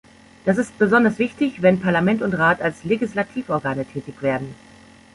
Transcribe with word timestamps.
Das 0.45 0.57
ist 0.57 0.79
besonders 0.79 1.19
wichtig, 1.19 1.61
wenn 1.61 1.79
Parlament 1.79 2.23
und 2.23 2.33
Rat 2.33 2.59
als 2.59 2.83
Legislativorgane 2.83 3.85
tätig 3.85 4.23
werden. 4.23 4.55